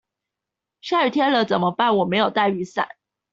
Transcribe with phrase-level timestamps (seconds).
[0.81, 2.87] 下雨天了怎麼辦我沒帶雨傘